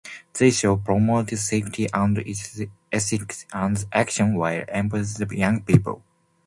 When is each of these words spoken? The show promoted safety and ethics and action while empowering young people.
The 0.33 0.49
show 0.49 0.77
promoted 0.77 1.37
safety 1.37 1.87
and 1.93 2.17
ethics 2.91 3.45
and 3.53 3.85
action 3.93 4.33
while 4.33 4.63
empowering 4.67 5.31
young 5.37 5.61
people. 5.61 6.01